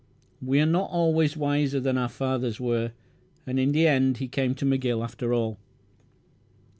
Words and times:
We 0.41 0.59
are 0.59 0.65
not 0.65 0.89
always 0.89 1.37
wiser 1.37 1.79
than 1.79 1.95
our 1.95 2.09
fathers 2.09 2.59
were, 2.59 2.93
and 3.45 3.59
in 3.59 3.71
the 3.71 3.85
end 3.87 4.17
he 4.17 4.27
came 4.27 4.55
to 4.55 4.65
McGill 4.65 5.03
after 5.03 5.31
all. 5.31 5.59